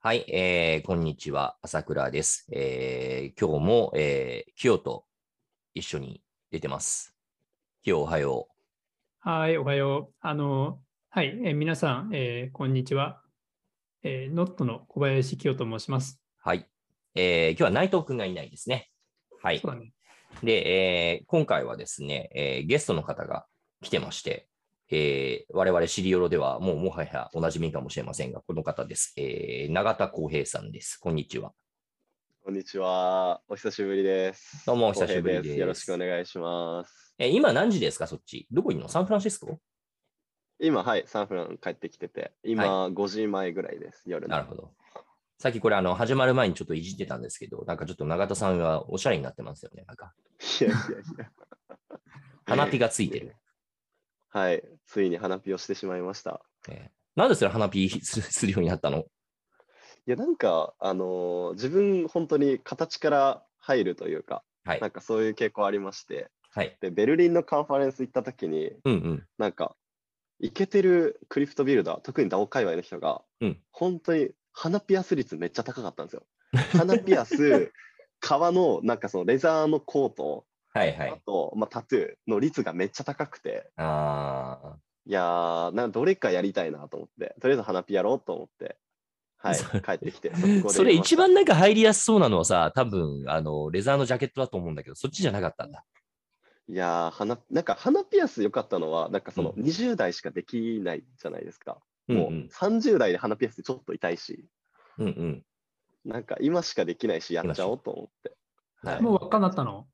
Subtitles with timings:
[0.00, 2.46] はい、えー、こんにちは、朝倉です。
[2.52, 5.04] えー、今日も、えー、清と
[5.74, 7.16] 一緒に出てます。
[7.82, 8.46] 清、おはよ
[9.18, 10.14] はい、おはよう。
[10.20, 10.78] あの、
[11.10, 13.20] はい、えー皆さん、えーこんにちは。
[14.04, 16.22] えーノットの小林清と申します。
[16.46, 16.48] う。
[16.48, 16.68] はい。
[17.16, 18.90] えー、今日は内藤くんがいないですね。
[19.42, 19.92] はいね。
[20.44, 23.46] で、えー今回はですね、えーゲストの方が
[23.82, 24.46] 来てまして、
[24.90, 29.12] えー我々シリオロではもうもはやおなじみかもしれませんが、この方です。
[29.16, 30.96] えー永田浩平さんです。
[30.98, 31.52] こんにちは。
[32.42, 33.42] こんにちは。
[33.48, 34.64] お久しぶりです。
[34.64, 37.14] どうもお久しぶりですよろしくお願いします。
[37.18, 38.46] えー今何時ですか、そっち？
[38.50, 38.88] どこいるの？
[38.88, 39.58] サンフランシスコ？
[40.58, 44.34] 今、はい、サンフラン帰ってきてて、今、5時前ぐらいです、夜の。
[44.34, 44.70] なるほど。
[45.38, 49.84] さっきこれあの始まる前にちょっといじってたんですけど、なんかちょっと永田さんはおしゃれになってますよね。
[49.86, 50.14] なんか
[50.60, 50.80] いやいやい
[51.18, 51.30] や。
[52.46, 53.36] 花火がついてる。
[54.38, 56.40] はい、ついに花火をしてしまいました。
[56.68, 59.04] えーなんでそれ花火すするようになったのい
[60.06, 66.76] や、なんか、あのー自分、本当に形から入るというか、はいなんかそういう傾向ありまして、はい。
[66.80, 69.26] で、ベルリンのカンファレンス行った時に、うんうん。
[69.36, 69.74] なんか、
[70.38, 76.22] イケてるクリプトビルダー、特にダオ界隈の人が、うん本当に花ピアス率めっちゃ高かったんですよ。
[76.76, 77.72] 花ピアス、
[78.20, 81.10] 革のなんかそのレザーのコート、はいはい。
[81.10, 88.76] あと、まあ、タトゥーの率がめっちゃ高くて、あいやー、なんかどれかやりたいなと思って、とりあえず花ピやろうと思って、
[89.38, 90.32] はい、そ帰ってきて、
[90.68, 95.84] それ一番なんか入りやすそうなのはさ、多分あのレザーのジャケットだと思うんだけど、そっちじゃなかったんだ。
[96.68, 101.78] いやー花、なんか花ピアス良かったのは、なんかそのう20代しかできないじゃないですか。
[102.08, 102.34] もううん。
[102.34, 104.44] うん30代で花ピアスってちょっと痛いし、
[104.98, 105.42] うんうん。
[106.04, 108.36] なんか今しかできないし、やっちゃおうと思って。
[108.82, 109.02] はい。
[109.02, 109.86] もう輪っかになったの？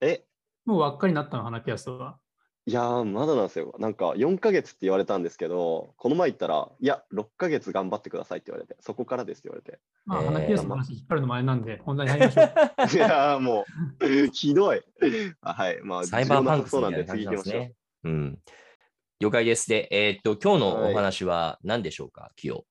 [0.00, 0.24] え、
[0.64, 2.18] もう輪っかになったの、花ピアスは。
[2.66, 3.74] いやー、まだなんですよ。
[3.78, 9.80] なんか4ヶ月って言われたんですけど、この前行ったら、いや、6ヶ月頑張ってくださいって言われて、そこからですって言われて。
[10.04, 12.46] まあ、えー花ピアスの話引っ張るの前なんで、本題に入りましょう。
[12.96, 13.64] いやー、も
[14.00, 14.82] う、ひどい。
[15.40, 17.52] あはい、まあ、サイバーパンクスそうなんで、みたいな感次行きましょう。
[17.52, 17.74] じなんですね。
[18.04, 18.38] うん。
[19.20, 19.68] 了解です。
[19.68, 22.64] で、えーっと、今日のお話は何でしょうか、清。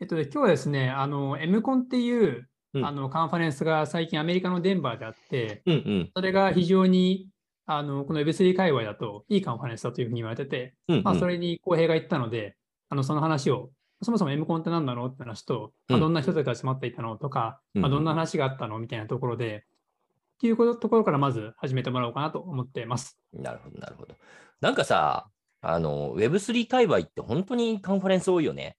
[0.00, 2.48] えっとね、今日はですね、あの、M コンっていう、うん
[2.82, 6.10] あのカンファレンスが最近アメリカのデンバーであって、うんうん。
[6.14, 7.28] それが非常に
[7.66, 12.56] あのこの Web3 界隈だといいカンファレンスだというふうに言われてて、うんうんまあ、それに公平が言ったので、
[12.88, 13.70] あのその話を、
[14.02, 19.64] そもそも M コンって何なのって話と、まあ、うんどんな人たちが集まっていたのとか、うんまあ、どんな話があったのみたいなところで、
[20.34, 23.18] っていうことところからまず始めてもらおうかなと思っています。
[23.32, 24.14] なるほど、なるほど。
[24.60, 25.28] なんかさ、
[25.62, 28.76] あの、Web3 界隈って本当にカンファレンス多いよね。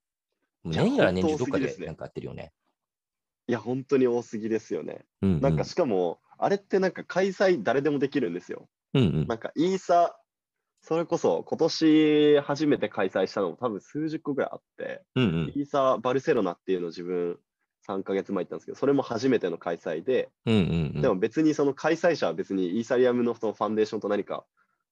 [0.64, 2.52] 年がら年中本どっかでなんかやってるよね。
[3.48, 5.06] いや、本当に多すぎですよね。
[5.22, 8.68] うんうん、なんか、しかも、あれってなんか開催誰でもできるんですよ。
[8.94, 10.18] うんうんなんか、イーサ、
[10.82, 17.40] それこそ今年初めて開催したのも多分数十個ぐらいあって、うんうんイーサバルセロナっていうのを自分
[17.88, 24.46] 3ヶ月前行ったんですけど、それも初めての開催で、うんうんうんでも別にその開催者は別にイーサリアムのそのファンデーションと何か、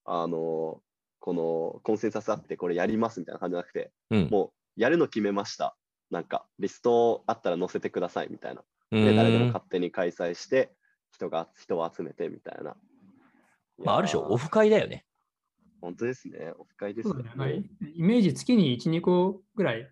[0.05, 0.81] あの
[1.19, 5.77] このコンセンサスあってこれやりますみたいな感じじゃなくて、うんもうやるの決めました。
[6.13, 8.62] なんかリストあったら載せてくださいみたいな。
[8.91, 10.72] うんで、誰でも勝手に開催して、
[11.12, 12.75] 人が人を集めてみたいな。
[13.79, 15.06] まあ、ある種、オフ会だよね。
[15.81, 16.53] 本当ですね。
[16.59, 17.35] オフ会ですねそうだね。
[17.35, 17.63] まあイ
[17.96, 19.90] イメージ月に1、2個ぐらい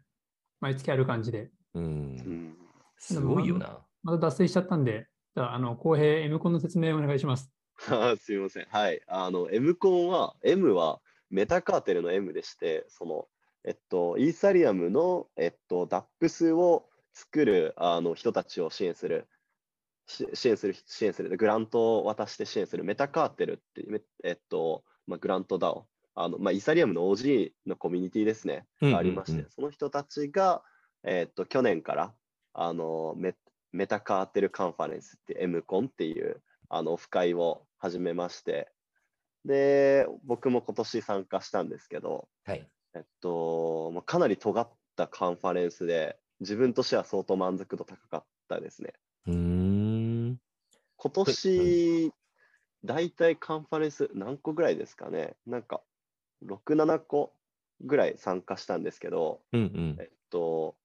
[0.60, 1.80] 毎月ある感じで、う。
[1.80, 2.58] うんん。
[2.98, 3.80] すごいよな。
[4.04, 7.52] また脱線しちゃったんで、じゃあ、あの公平 M コンの説明をお願いします。
[8.22, 8.68] すみません。
[8.70, 9.02] はい。
[9.08, 11.02] あの、M コンは、M は
[11.32, 13.28] メタカーテルの M でして、その、
[13.64, 19.28] えっと、イーサリアムの、えっと、DAPS を作るあの人たちを支援する、
[20.08, 25.84] し支援する、支援する、グラントを渡して支援するメタカーテルっていう、めえっと、まあ、グラント DAO、
[26.16, 28.66] あの、まあ、イーサリアムの OG のコミュニティですね。
[28.82, 30.64] うんうんうんがありまして、その人たちが、
[31.04, 32.14] えっと、去年から、
[32.54, 33.36] あの、メ
[33.72, 38.70] メタカーテルカンファレンスって M コンっていう、あの、オフ会を始めまして、
[39.46, 42.70] で、僕も今年参加したんですけど、はい。
[42.96, 48.94] えっと、まあ、かなり尖ったカンファレンスで、自分としては相当満足度高かったですね。
[49.28, 50.40] うーん。
[50.98, 52.12] 今年、
[52.84, 55.82] 大体カンファレンス何個ぐらいですかねなんか、
[56.46, 57.34] 6、7個
[57.82, 59.98] ぐらい参加したんですけど、うんうん。
[60.00, 60.76] えっと、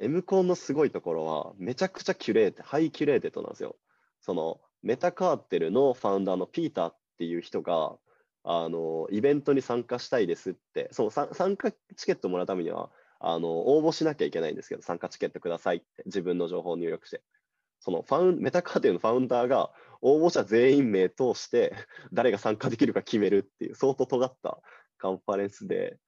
[0.00, 3.76] M コンのすごいところは、めちゃくちゃ curate、highly curated なんですよ。
[4.20, 7.96] その、 MetaCartel の founder のピーターっていう人が、
[8.44, 12.90] あの、イベントに参加したいですって、そのさ参加チケットもらうためには、
[13.20, 17.22] あの、応募しなきゃいけないんですけど、参加チケットくださいって、自分の情報を入力して。
[17.78, 21.74] そのファウン、 MetaCartel の founder が、応募者全員目通して、
[22.12, 24.60] 誰が参加できるか決めるっていう、相当尖った
[24.98, 25.98] カンファレンスで、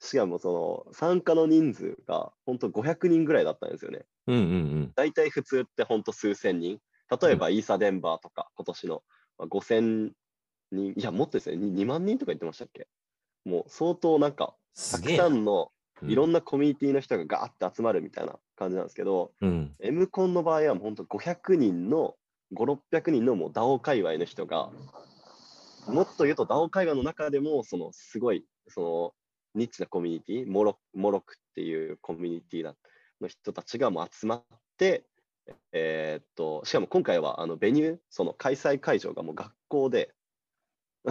[0.00, 4.04] しかもその参加の人数が本当500人ぐらいだったんですよね。
[4.26, 4.44] うんうんう
[4.86, 4.92] ん。
[4.94, 6.78] 大体普通って本当数千人。
[7.20, 9.02] 例えばイーサデンバーとか今年の
[9.38, 10.12] まあ5000
[10.72, 12.88] 人、いやもっとですね、2万人とか言ってましたっけ？
[13.44, 14.54] もう相当なんか
[14.92, 15.16] たく。
[15.16, 15.70] さんの
[16.02, 16.38] いろんな。
[16.38, 19.74] なコミュニティの人がガーって集まるみたいな感じなんですけど、うん。
[19.80, 22.14] M コンの場合はもう本当500人の、
[22.54, 24.70] 5、600人のもう DAO 界隈の人が、
[25.88, 29.14] もっと言うと DAO 界隈の中でも、そのすごい、その
[29.54, 32.74] ニッチなコミュニティ、モロモロクっていうコミュニティだ
[33.20, 34.44] の人たちがもう集まっ
[34.76, 35.04] て、
[35.72, 40.14] えーっと、しかも今回はあのベニュー、その開催会場がもう学校で、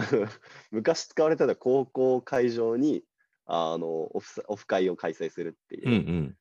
[0.70, 3.04] 昔使われてた高校会場に
[3.46, 6.36] あのオフオフ会を開催するっていう、うんうん。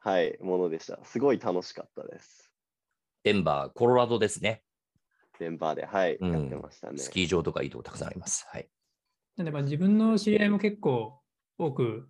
[0.00, 0.98] はい、ものでした。
[1.04, 2.52] すごい楽しかったです。
[3.24, 4.64] デンバー、コロラドですね。
[5.38, 6.98] デンバーで、はい、うんやってましたね。
[6.98, 8.46] スキー場とかいいとこたくさんあります。
[8.48, 8.68] はい。
[9.36, 11.20] なんでまあ自分の知り合いも結構
[11.58, 12.08] 多く行っ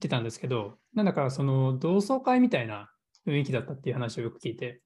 [0.00, 2.90] てたんですけど、なんだかその同窓会みたいな
[3.26, 4.82] 雰囲気だったっていう話をよく聞いて、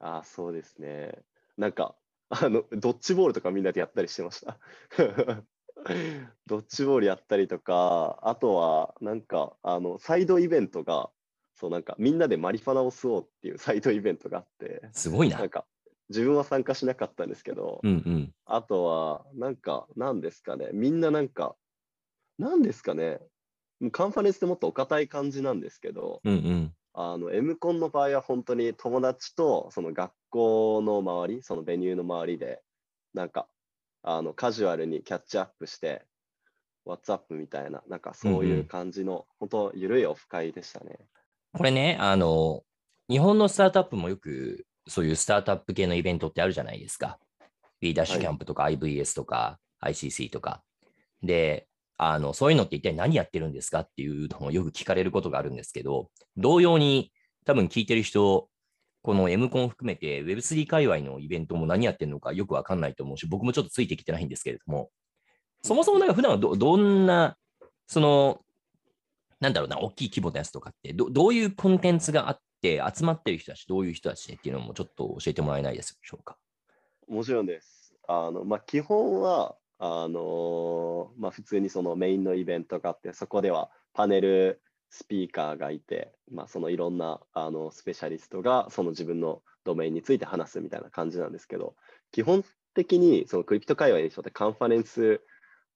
[0.00, 1.12] ああ、そうですね。
[1.56, 1.94] なんか、
[2.30, 4.58] あの、ドッジボールとかみんなでやったりしてました。
[6.46, 11.10] ドッジボールやったりとか、あとは、なんか、あの、サイドイベントが、
[11.54, 15.48] そう、なんか、みんなでマリファナを吸おうっていう サイドイベントがあって、すごいななん。
[15.48, 15.66] か、
[16.08, 18.34] 自分は参加しなかったんですけど、うんうん。
[18.44, 21.56] あとは、なんか、なんですかね、みんななんか、
[22.38, 23.20] なんですかね、
[23.90, 26.74] カンファレンスってもっとお堅い感じなんですけど、うんうん。
[26.92, 32.62] あの、M コンの場合は本当に友達とその学校の周り、そのベニューの周りで、
[33.14, 33.48] なんか、
[34.02, 36.04] あの、カジュアルにキャッチアップして、
[36.86, 40.98] WhatsApp みたいな、なんかそううんいううん感じの、本当、ゆるいオフ会でしたね。
[41.52, 42.62] これね、あの、
[43.08, 47.18] 日本のスタートアップもよく、そういうスタートアップ系のイベントってあるじゃないですか。
[47.80, 50.62] B ダッシュキャンプとか IVS とか ICC とか。
[51.22, 51.66] で、
[52.02, 57.12] あの、そういうのって一体何やってるんですかっていうのをよく聞かれることがあるんですけど、同様に
[57.44, 58.48] 多分聞いてる人、
[59.02, 64.90] この M コン含めて Web3 界隈のイベントも何やってるのかよくわかんないと思うし、僕もちょっとついてきてないんですけれども、
[65.60, 67.36] そもそもなんか普段はどどんな、
[67.86, 68.40] その、
[69.38, 76.38] なんだろうな、大きい規模のやつとかってど、どういうコンテンツがあって、集まってる人たち、どういう人たちっていうのもちょっと教えてもらえないでしょうか？
[77.08, 77.94] もちろんです。
[78.08, 84.60] あの、まあ、基本は、あのまあ、普通にそのメインのイベントがあって、そこではパネル
[84.90, 91.76] スピーカーがいて、まあ、そのいろんなあのスペシャリストがその自分のドメインについて話すみたいな感じなんですけど、
[92.12, 92.44] 基本
[92.74, 95.22] 的にそのクリプト界隈の人ってカンファレンス、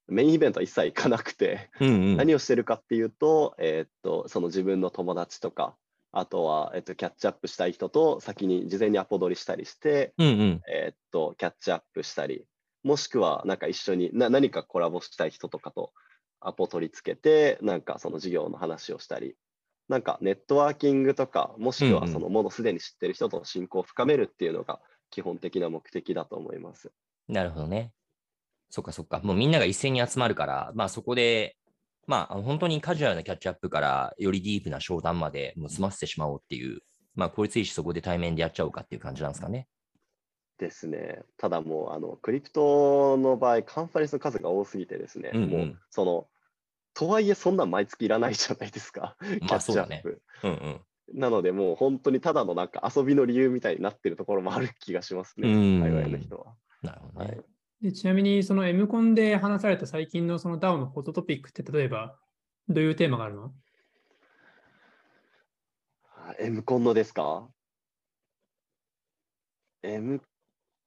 [0.07, 2.17] メインイベントは一切行かなくて、うんうん。
[2.17, 5.77] 何をしてるかっていうと、えーっと、その自分の友達とか、
[6.13, 10.61] あとは、えっと、キャッチアップしたい人と先に事前にアポ取りしたりして、うんうん。
[10.71, 12.47] えーっと、キャッチアップしたり、
[12.85, 15.93] もしくはなんか一緒にな何かコラボしたい人とかと
[16.41, 19.35] アポ取り付けて、なんかその事業の話をしたり、
[19.89, 26.93] なんかネットワーキングとか、もしくはそのもうすでに知ってる人との親交を深めるっていうのが基本的な目的だと思います。
[27.29, 27.93] なるほどね。
[28.69, 29.21] そっかそっか。
[29.23, 31.57] もうみんなが一斉に集まるから、まあそこで、
[32.07, 36.81] まあ本当にカジュアルなキャッチアップからよりディープな商談までもう済ませてしまおうっていう、
[37.15, 39.69] まあ効率いいしそこで対面でやっちゃおうかっていう感じなんですかね。
[40.59, 41.23] ですね。
[41.37, 46.29] ただもう、あの、クリプトの場合、カンファレンスの数が多すぎてですね、うんうんもう、その、
[46.95, 50.23] とはいえそんなん毎月いらないじゃないですか、キまャッチアップ。
[50.45, 50.81] うんうん。
[51.21, 56.55] なので、もう本当にただのなんか遊びの理由みたいになってるところもある気がしますね、うん海外の人は。
[56.83, 57.27] なるほどね。
[57.27, 57.45] はい
[57.83, 62.19] でちなみにその M コンで話された最近のその DAO のホットトピックって例えば
[62.67, 63.53] どういうテーマがあるの？
[66.17, 67.47] あ M コンのですか
[69.83, 70.23] ?M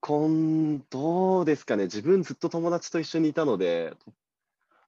[0.08, 3.94] コン、どうですかね自分ずっと友達と一緒にいたので、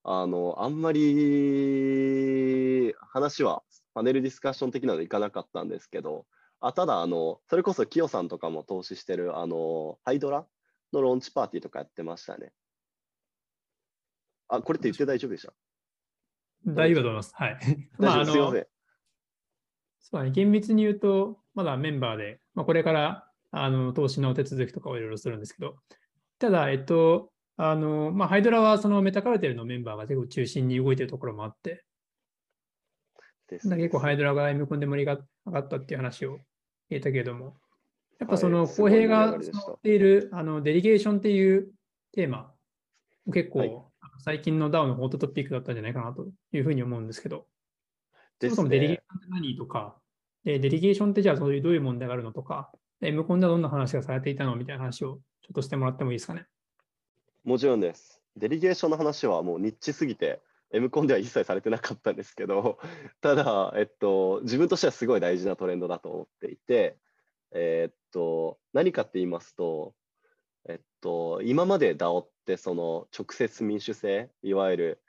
[0.06, 3.62] あの、あんまり話は
[3.94, 6.26] パネルディスカッション的なのでいかなかったんですけど、
[6.62, 10.46] あただ、あの、それこそキヨさんとかも投資してる、あの、ハイドラ
[10.94, 12.54] のローンチパーティーとかやってましたね。
[14.48, 15.52] あ、これって言って大丈夫でした？
[16.66, 17.34] 大丈夫だと思います。
[17.36, 17.60] はい。
[18.00, 18.34] まあ、あの。
[18.34, 18.68] そう
[20.14, 25.76] だね、厳密に言うと、まだメンバーで、まあ、これからあの投資の手続きとかをいろいろするんですけど、
[26.38, 31.84] ただ、えっと、あのまあ、ハイドラはそのメタカルテルのメンバーが結構中心に動いてるところもあって、
[33.50, 35.18] 結構ハイドラが M コンで盛り上
[35.52, 36.38] がったっていう話を
[36.90, 37.58] 言えたけれども、
[38.20, 41.72] やっぱそのはいすごい公平が持っているあのデリゲーションっていう
[42.14, 42.54] テーマ、
[43.34, 43.72] 結構、はい。
[44.22, 47.48] 最近の DAO のホットトピックだったんじゃないかなというふうに思うんですけど、
[48.42, 49.04] そですもそもデリゲーシね。
[49.12, 49.98] ョンって何とか、
[50.44, 54.56] でデリゲーションってじゃあそういうどういう問題があるのとか、M コンではどんな話がされていたの？
[54.56, 56.46] みたいな話をちょっとしてもらってもいいですかね。
[57.46, 58.22] もちろんです。
[58.36, 60.42] デリゲーションの話はもうニッチすぎて、
[60.72, 62.78] M コンでは一切されてなかったんですけど、
[63.22, 66.98] ただ、えっと、自分としてはすごい大事なトレンドだと思っていて、
[67.52, 69.96] え、っと、何かって言いますと、
[70.68, 75.02] えっと、今まで DAO ってその直接民主制、いわゆる、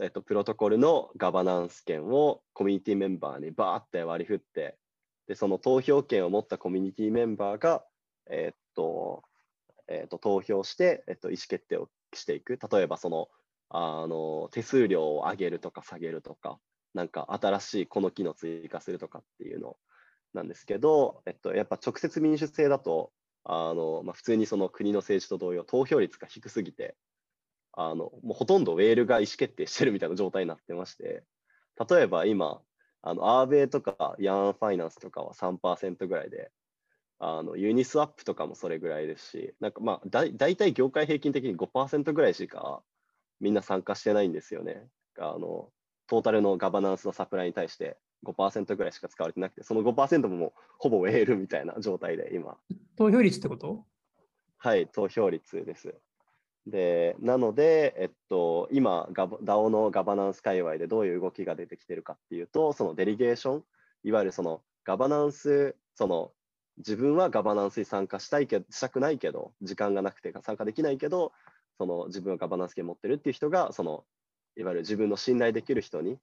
[0.00, 4.78] えっと、プロトコルのガバナンス権をコミュニティメンバーにバーって割り振って、
[5.26, 7.84] で、その投票権を持ったコミュニティメンバーが、
[8.30, 9.22] えっと、
[9.88, 12.58] えっと、投票して、えっと、意思決定をしていく。
[12.70, 13.28] 例えば、その、
[13.68, 16.58] あの、手数料を上げるとか下げるとか、
[16.94, 19.76] なんか新しいこの機能追加するとかっていうの
[20.32, 23.12] なんですけど、えっと、やっぱ直接民主制だと、
[23.44, 26.96] あのまあ、普通にその国の政治と同様、投票率が低すぎて、
[27.72, 31.22] あのもうほとんどウェールが意思決定してるみたいな状態になってまして、
[31.88, 32.60] 例えば今、
[33.08, 36.50] あのアーベイとかヤンファイナンスとかは3%ぐらいで、
[37.20, 42.82] あのユニスワップとかもそれぐらいですし、なんかまあだ大体業界平均的に5%ぐらいしか
[43.40, 44.88] みんな参加してないんですよね。
[45.20, 45.70] あの
[46.08, 52.56] トータルのガバナンスのサプライに対して5%ぐらいしか使われてなくて、その5%ももうほぼウェールみたいな状態で今。
[52.96, 53.84] 投票率ってこと？
[54.58, 55.94] はい、投票率です。
[56.66, 63.64] で、なので、えっと、今、DAO のガバナンス界隈でどういう動きが出てきてるかっていうと、そのデリゲーション、
[64.04, 66.32] いわゆるそのガバナンス、その
[66.78, 71.32] 自分はガバナンスに参加したいけしたくないけど、時間がなくて参加できないけど、
[71.78, 74.04] その自分はガバナンス権持ってるっていう人が、その
[74.56, 76.18] いわゆる自分の信頼できる人に、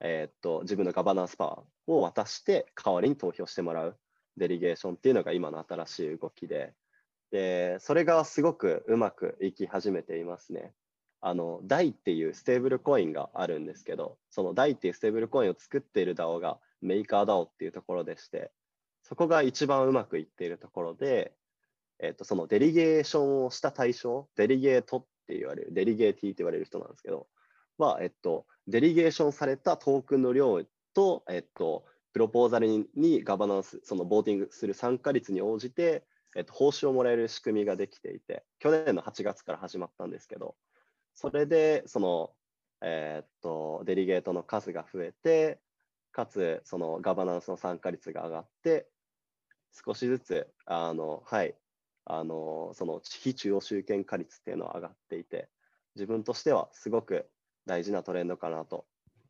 [0.00, 3.98] えー、っと自分のガバナンスパワーを渡して代わりに投票してもらう
[4.36, 6.72] デリゲーションっていうのが今の新しい動きで、
[7.32, 10.72] でそれがすごくうまくいき始めていますね。
[11.22, 18.50] あの、DAI っていうステーブルコインがあるんですけど、その DAI っていうステーブルコインを作っている DAO がメーカー DAO っていうところでして、
[19.02, 21.32] そこが一番うまくいっているところで、
[22.00, 27.28] えっと、そのデリゲーションをした対象、デリゲートって言われる、デリゲーティーって言われる人なんですけど、
[27.78, 30.62] は、えっと、デリゲーションされたトークンの量
[30.92, 40.56] と、えっと、プロポーザルにガバナンス、そのボーティングする参加率に応じて、えっと、報酬をもらえる仕組みができていて、去年の8月から始まったんですけど、
[41.14, 42.30] それで、その、
[42.80, 45.60] えー、っと、デリゲートの数が増えて、
[46.10, 48.88] かつ、そのガバナンスの参加率が上がって、
[49.72, 51.54] 少しずつ、あの、はい、
[52.04, 55.48] あの、その非中央集権化率っていうのは上がっていて、
[55.94, 57.28] 自分としてはすごく
[57.66, 58.86] 大事なトレンドかなと。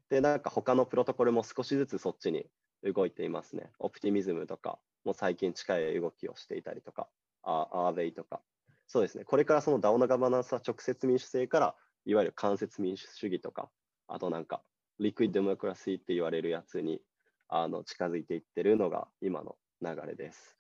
[0.09, 2.47] で、なんか他のプロトコルも少しずつそっちに
[2.83, 3.71] 動いていますね。
[3.79, 7.09] Optimism とかもう最近近い動きをしていたりとか、
[7.43, 8.41] Aave とか。
[8.87, 9.25] そうですね。
[9.25, 13.71] これからその DAO のガバナンスは直接民主制からいわゆる間接民主主義とか、
[14.07, 14.63] あとなんか
[14.99, 17.01] liquid democracy って言われるやつに
[17.49, 20.57] あの近づいていってるのが今の流れです。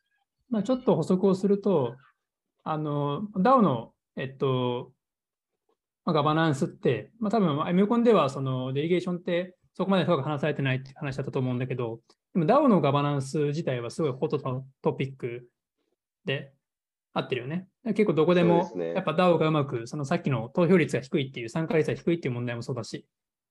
[0.50, 1.96] まあ、ちょっと補足をすると、
[2.64, 4.92] あの DAO の、えっと、
[6.04, 12.00] まあ、ガバナンスって、まあ、多分 M コンではそのデリゲーションってそこまで深く話されてないって話だったと思うんだけど、
[12.34, 15.48] でも DAO のガバナンス自体はすごいホットトピック
[16.24, 16.52] で
[17.12, 17.68] 合ってるよね。
[17.84, 23.06] 結構どこでも、やっぱ DAO がうまく、そのさっきの投票率が低いっていう、参加率が低いっていう問題もそうだし、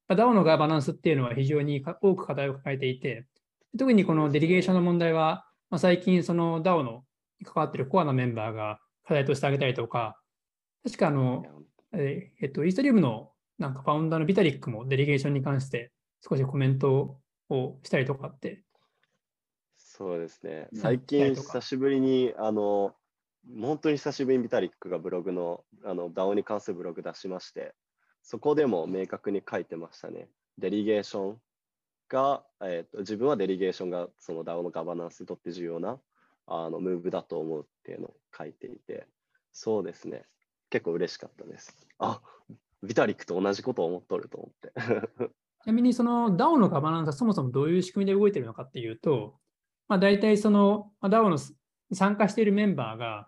[0.10, 3.28] DAO のガバナンスっていうのは非常に多く課題を抱えていて、
[3.78, 7.04] 特にこのデリゲーションの問題は、まあ、最近その DAO の
[7.44, 10.20] 関わってるコアなメンバーが課題として挙げたりとか、
[10.84, 11.46] 確かあの、
[11.94, 15.92] えっと、イーサリウムのなんかファウンダーのビタリックもデリゲーションに関して
[16.28, 17.20] 少しコメント
[17.50, 18.64] をしたりとかって。
[20.02, 20.68] そうですね。
[20.74, 22.96] 最近久しぶりに、あの、
[23.62, 27.76] 本当に久しぶりにビタリックがブログの、あの、DAO に関するブログ出しまして、
[28.24, 30.28] そこでも明確に書いてましたね。
[30.58, 31.38] デリゲーション
[32.10, 36.00] が、えーと、自分はデリゲーションがその DAO のガバナンスにとって重要な
[36.48, 39.06] あのムーブだと思うっていうのを書いていて、
[39.52, 40.26] そうですね。
[40.72, 41.78] 結構嬉しかったです。
[42.00, 42.22] あ
[42.82, 44.74] ビタリックと同じことを思っとると思って。
[45.64, 49.40] ちなみにその DAO のガバナンスはそもそもどういう仕組みで動いているのかっていうと、
[49.92, 51.38] まあ、大体その DAO の
[51.92, 53.28] 参加しているメンバーが、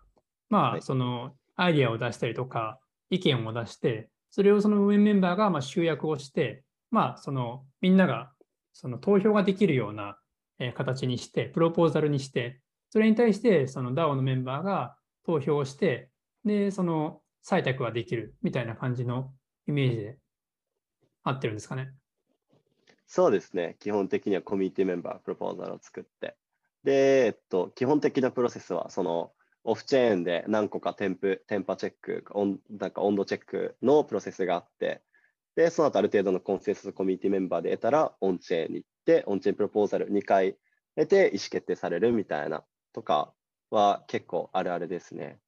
[0.50, 2.80] まあ、そのアイディアを出したりとか、
[3.10, 8.32] 意見を出して、それをその運営メンバーがま集約をして、まあ、そのみんなが
[8.72, 10.18] その投票ができるような
[10.74, 16.12] 形にして、プロポーザルにして、それに対してその DAO のメンバーが投票をして、
[16.46, 19.34] で、その採択ができるみたいな感じの
[19.68, 20.18] イメージで
[21.24, 21.92] 合ってるんですかね。
[23.06, 23.76] そうですね。
[23.82, 26.38] 基本的にはコミュニティメンバー、プロポーザルを作って。
[26.84, 35.02] で、えっと、基本的なプロセスは、その、オフチェーンで何個か添付、添波チェック、温なんか温度チェックのプロセスがあって、
[35.56, 40.58] で、その後ある程度のコンセンサスコミュニティメンバーで得たら、オンチェーンに行って、オンチェーンプロポーザル2回
[40.98, 43.34] 得て意思決定されるみたいなとか
[43.70, 45.40] は結構あるあるですね。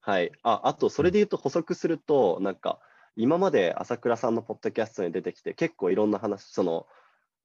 [0.00, 0.32] はい。
[0.42, 2.80] ああと、それで言うと補足すると、なんか、
[3.16, 6.86] 今まで朝倉さんのポッドキャストに出てきて、結構いろんな話、その、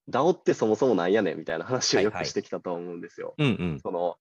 [0.09, 3.35] DAO ってそもそもなんやねんみたいな話をよくしてきたと思うんですよ。
[3.37, 3.79] うんうん。
[3.81, 4.15] その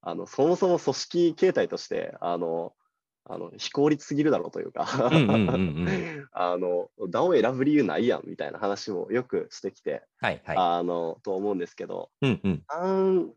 [0.00, 2.72] あのそもそも組織形態としてあの
[3.24, 6.28] あの非効率すぎるだろうというかうんうんうんうん。
[6.32, 10.56] あの DAO を選ぶ理由ないやんみたいな話をよくしてきて、はいはい。
[10.56, 12.62] あのと思うんですけどうんうん。
[12.68, 13.30] 3,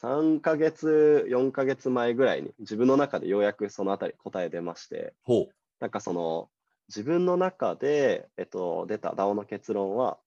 [0.00, 5.54] 3ヶ月4ヶ月前ぐらいに自分の中でようやくそのあたり答え出ましてほう。
[5.80, 6.50] なんかその
[6.88, 10.18] 自分の中で、えっと、出た DAO の結論は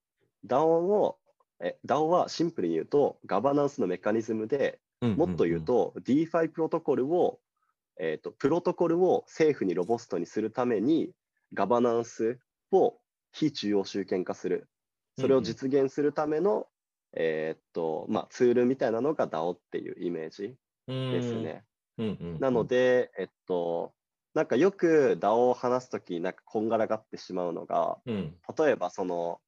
[0.47, 1.17] DAO を
[1.59, 7.39] え DAO はシンプルに言うとガバナンスのメカニズムでうんんんもっと言う、と、DeFi プロトコルを、
[7.99, 11.11] えーと、プロトコルを政府にロボストにするために、
[11.53, 12.39] ガバナンス
[12.71, 12.97] を
[13.33, 14.69] 非中央集権化する。
[15.19, 16.67] それを実現するための、
[17.13, 20.55] えーとまあ、ツールみたいなのが DAO っていうイメージ
[20.87, 21.65] ですね。
[21.97, 22.39] うんうんうん。
[22.39, 23.91] なので、えっと、
[24.33, 29.41] なんかよく DAO を話すとき、なんかこんがらがってしまうのが、うん、例えばその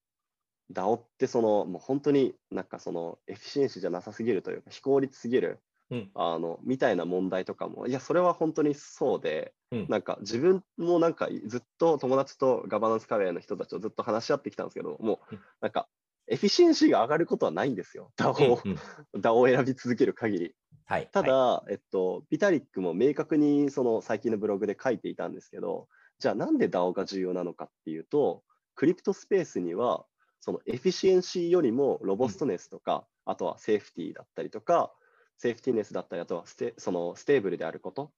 [0.72, 5.60] DAO ってそのもう本当になんかその efficiency じゃなさすぎるというか非効率すぎる
[5.92, 9.86] うん、あのみたいな問題とかもいやそれは本当にそうでうん。
[9.90, 15.42] なんか自分もなんかずっと友達とガバナンス界隈の人たちとずっと話し合ってきたんですけどもううん。
[15.62, 15.88] なんか
[16.28, 19.22] efficiency が上がることはないんですよ DAO をうんうん。
[19.22, 20.56] DAO を選び続ける限り。
[20.86, 21.10] はい。
[21.12, 25.88] ただ、はえっと、ビタリックも明確にその最近のブログで書いていたんですけど、
[26.20, 28.44] じゃあなんで DAO が重要なのかっていうと、
[28.76, 30.06] crypto space には、
[30.44, 34.92] その efficiency よりも robustness とか、あとは safety だったりとか、
[35.38, 38.12] safetyness だったり、あとはステその stable であること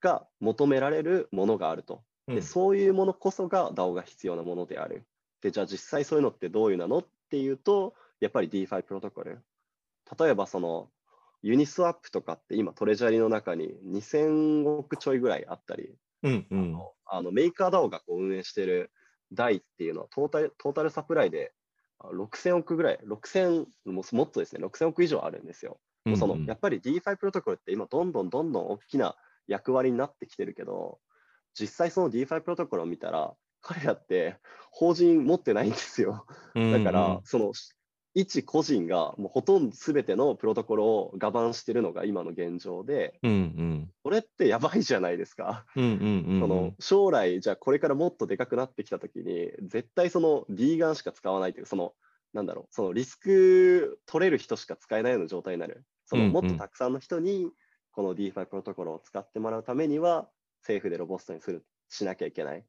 [0.00, 2.04] が求められるものがあると。
[2.28, 5.08] いでそういうものこそが DAO が必要なものである。
[5.42, 9.40] で、じゃあ実際そういうのってどういうなのっていうと、やっぱり DeFi プロトコル。
[10.16, 10.88] 例えばその
[11.42, 16.76] ユニスワップとかって今トレジャリの中に2000億ちょいぐらいあったり、うんうん。
[17.06, 18.92] あのメーカー DAO がこう運営している
[19.32, 21.55] 台っていうのはトータルトータルサプライであ
[22.00, 25.78] 6000億ぐらい、6000ももっとですね、6000億以上あるんですよ。
[26.04, 29.16] うんうんそのやっぱり DeFi プロトコルって今どんどんどんどん大きな
[29.48, 31.00] 役割になってきてるけど、
[31.58, 34.36] 実際その DeFi プロトコルを見たら、彼らって
[34.70, 36.26] 法人持ってないんですよ。
[36.54, 37.52] だから、その
[38.16, 43.90] 一個人がもうほとんど全てのプロトコルを我慢してるのが今の現状で、うんうん。
[44.02, 45.66] それってやばいじゃないですか。
[45.76, 46.40] うんうんうん。
[46.40, 51.92] その将来、じゃあこれからもっとでかくなってきたときに、絶対その D ガンしか使わないという、その、
[52.32, 55.84] なんだろう、そのリスク取れる人しか使えないような状態になる。
[56.06, 57.50] そのもっとたくさんの人に、
[57.92, 60.30] この DeFi プロトコルを使ってもらうためには、
[60.62, 62.64] 政府でロボストにするしなきゃいけない。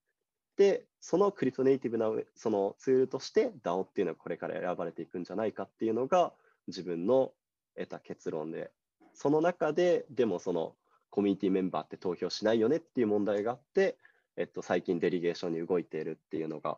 [0.58, 6.34] で、そのクリプトネイティブなそのツールとして DAO っていうのはこれから選ばれていくんじゃないかっていうのが
[6.68, 7.32] 自分の
[7.78, 8.72] 得た結論で、
[9.14, 10.76] その中で、でもその
[11.10, 13.98] コミュニティメンバーって投票しないよねっていう問題があって、
[14.36, 16.78] えっと、最近デリゲーションに動いているっていうのが、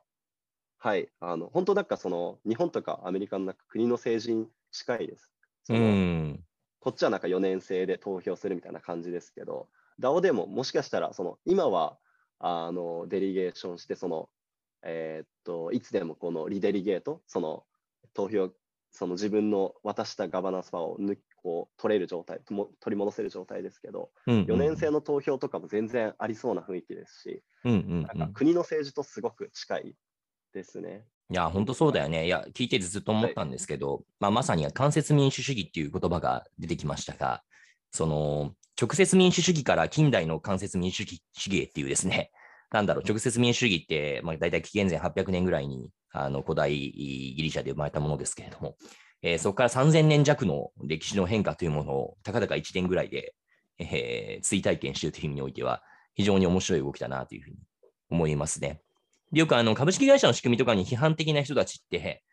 [0.77, 5.31] はい、あの本当なんかその日本とかアメリカの中国の政治に近いです。
[5.63, 6.39] そのうん。
[6.79, 9.67] こっちはなんか4年生で投票するみたいな感じですけど、
[9.99, 11.97] DAO でももしかしたらその今は
[12.39, 14.29] あのデリゲーションしてその、
[14.83, 17.63] えーっといつでもこのリデリゲート、その
[18.13, 18.51] 投票、
[18.91, 20.97] その自分の渡したガバナンスパワーを
[21.41, 24.41] こう取れる状態、とも取り戻せる状態ですけど、うん。
[24.43, 28.33] 4年生の投票とかも全然ありそうな雰囲気ですし、うんうんなんかうん。
[28.33, 29.95] 国の政治とすごく近い
[30.53, 31.05] ですね。
[31.31, 32.25] いや、本当そうだよね。
[32.25, 37.43] いや、聞いててずっと思ったんですけど、まあ、まさに間接民主主義っていう言葉が出てきましたが、
[37.91, 42.31] その、直接民主主義から近代の間接民主主義へっていうですね、
[42.71, 48.77] なんだろう、直接民主主義って、まあ、大体紀元前800年ぐらいに、あの、古代ギリシャで生まれたものですけれども、
[49.21, 53.35] えーそこから3000年弱の歴史の変化というものを、たかだか1年ぐらいで、
[53.79, 55.83] えー追体験しているという意味においては、
[56.15, 57.57] 非常に面白い動きだなというふうに
[58.09, 58.81] 思いますね。
[59.31, 62.23] でよくあの株式会社の仕組みとかに批判的な人たちって、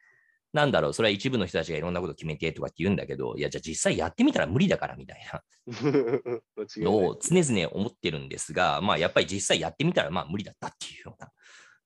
[0.57, 5.43] なんだろう、それは一部の人たちがいろんなこと決めてとかって言うんだけど、いや、じゃあ実際やってみたら無理だからみたいな
[6.83, 11.31] のを常々思ってるんですが、まあやっぱり実際やってみたらまあ無理だったっていうような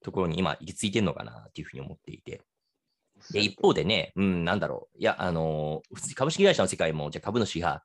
[0.04, 2.42] ところに今行き着いてるのかなっていうふうに思っていて。
[3.32, 4.98] で、一方でね、うん、なんだろう。
[4.98, 7.82] いや、あのー普通に株式会社の世界も、じゃあ株主が、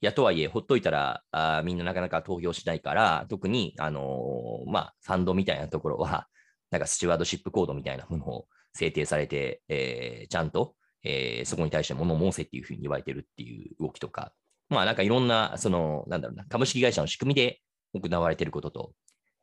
[0.00, 6.28] いや、とはいえ、ほっといたらあーみんななかなか投票しないから、特に、あのーまあ、ファンドみたいなところは、
[6.70, 14.32] なんかスチュワードシップコードみたいなものを制定されて、えーちゃんと、えーそこに対して物申せっていうふうに言われてるっていう動きとか、
[14.68, 17.60] まあ、なんかいろんな、その、なんだろうな、株式会社の仕組みで
[17.92, 18.92] 行われてることと、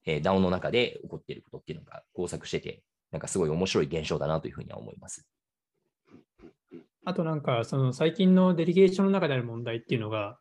[0.06, 5.28] えー、DAO の中で起こっていることっていうのが交錯してて、なんかすごい面白い現象だなというふうには思います。
[7.06, 10.38] あとなんか、その最近のデリゲーションの中である問題っていうのが、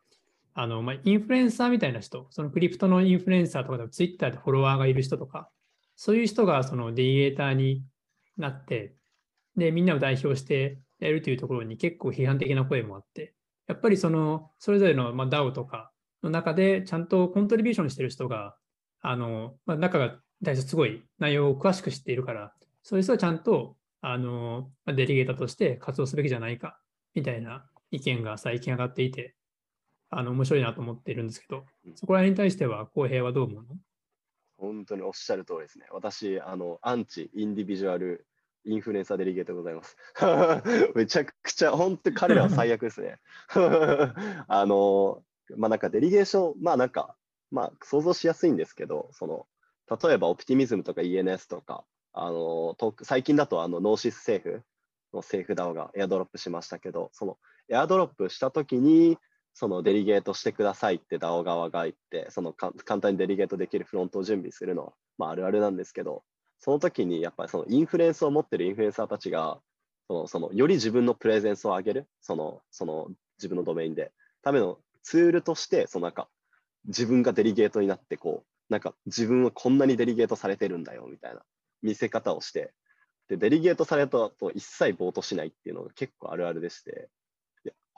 [0.53, 5.49] あの、まあ、インフルエンサーみたいな人、そのクリプトのインフルエンサーとかでもツイッターでフォロワーがいる人とか、
[5.95, 7.83] そういう人がそのデリゲーターに
[8.37, 8.95] なって、
[9.57, 13.33] で、みんなを代表してやるというところに結構批判的な声もあって、
[13.67, 15.91] やっぱりその、それぞれのまあ DAO とか
[16.23, 18.55] の中でちゃんとコントリビューションしてる人が、
[19.01, 26.79] あの、まあ、中が大体すごい内容を詳しく知っているから、そういう人はちゃんと、あの、まあデリゲーターとして活動すべきじゃないか、
[27.13, 29.35] みたいな意見が最近上がっていて、
[30.09, 31.65] あの、面白いなと思っているんですけど、
[31.95, 33.69] そこら辺に対しては、公平はどう思うの？
[34.61, 35.87] 本当におっしゃる通りですね。
[35.91, 38.27] 私、あの、 anti individual
[38.63, 39.97] influencer delegate でございます。
[40.93, 43.19] めちゃくちゃ、本当彼らは最悪ですね。
[44.47, 45.23] あの、
[45.57, 47.15] まあなんか delegation、まあなんか、
[47.49, 49.47] まあ想像しやすいんですけど、その、
[50.01, 54.63] 例えば Optimism とか ENS とか、あの、と最近だとあの、 Gnosis Safe
[55.11, 59.17] の Safe DAO がエアドロップしましたけど、そのエアドロップしたときに、
[59.53, 66.23] その delegate してくださいって DAO 側が言って、その簡単にデリゲートできるフロントを準備するのは、まあ、あるあるなんですけど、
[66.59, 69.59] その時にやっぱりそのインフルエンスを持ってるインフルエンサーたちが、
[70.07, 74.11] そのそのより自分のプレゼンスを上げる、そのその自分のドメインで、
[74.43, 76.29] ためのツールとして、そのなんか
[76.85, 81.41] 自分がデリゲートになって、こう、なんか自分はこんなにデリゲートされてるんだよみたいな
[81.81, 82.73] 見せ方をして、
[83.27, 87.09] で、デリゲートされたと一切ボートしないっていうのが結構あるあるでして、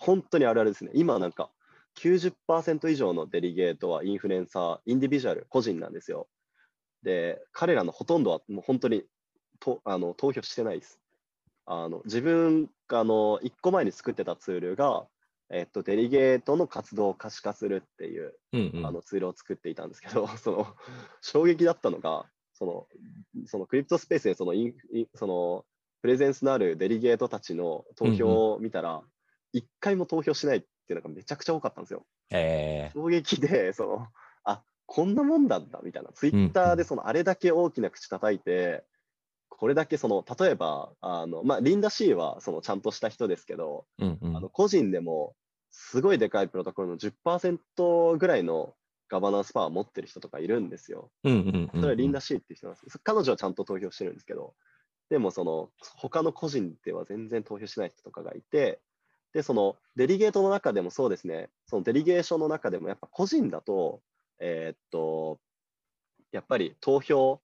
[0.04, 0.92] 本当にあるあるですね。
[0.94, 1.50] 今なんか
[1.96, 6.28] 90%以上のデリゲートはインフルエンサー、インディビジュアル、個人なんですよ。
[7.04, 9.04] で、彼らのほとんどはもう本当に
[9.60, 11.00] とあの投票してないです。
[11.66, 15.08] あの自分があの1個前に作ってたツールが、
[15.50, 20.68] えっと、デリゲートの活動を可視化するっていううんうんあのツールを作っていたんですけど、 その
[21.22, 22.88] 衝撃だったのが、その
[23.46, 24.76] そのクリプトスペースでそのイン
[25.16, 25.66] その
[26.02, 29.02] プレゼンスのあるデリゲートたちの投票を見たら、
[29.54, 32.06] 一回も投票しないっていうのがめちゃくちゃ多かったんですよ。
[32.32, 34.08] え衝撃で、その
[34.44, 38.84] あこんなもんなんだみたいな、ツイッターでそのあれだけ大きな口叩いて、
[39.50, 44.38] これだけその例えばあの、まあ、リンダ・シーはそのちゃんとした人ですけど、ーうんうん。
[44.38, 45.36] あの個人でも
[45.72, 48.74] すごいでかいプロトコルの10%ぐらいの
[49.10, 51.12] ガバナンスパワーを持ってる人とかいるんですよ。
[51.24, 54.56] うんうんうんそれはリンダ・シーっていう人なんですけど、彼女はちゃんと投票してるんですけど、
[55.10, 58.82] でもその他の個人では全然投票しない人とかがいて、
[59.34, 64.02] で、そのデリゲートの中でもそうですね、そのデリゲーションの中でもやっぱ個人だと、
[64.40, 65.40] えーっと、
[66.32, 67.42] やっぱり投票、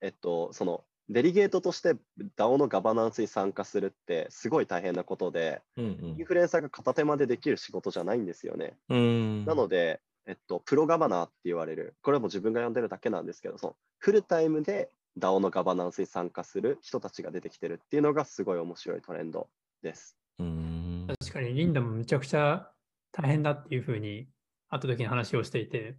[0.00, 1.96] えっと、そのデリゲートとして
[2.36, 8.76] DAO のガバナンスに参加するってすごい大変なことで、うんインフルエンサーが片手間でできる仕事じゃないんですよね。
[8.88, 19.48] うんうんなので、えっと、プロガバナーって言われる、これはもう自分が呼んでるだけなんですけど、そのフルタイムで DAO のガバナンスに参加する人たちが出てきてるっていうのがすごい面白いトレンド
[19.82, 20.16] です。
[20.38, 22.68] うん確かにリンダもめちゃくちゃ
[23.12, 24.26] 大変だっていうふうに
[24.68, 25.96] 会った時に話をしていて、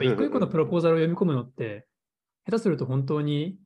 [0.00, 1.86] 一個一個のプロポーザルを読み込むのって、
[2.46, 3.58] 下手すると本当に、